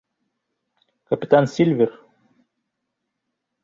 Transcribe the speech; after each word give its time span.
КАПИТАН 1.07 1.45
СИЛЬВЕР 1.53 1.91